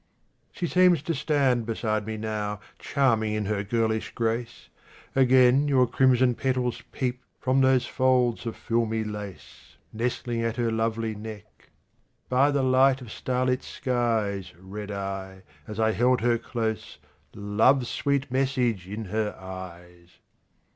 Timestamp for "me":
2.07-2.17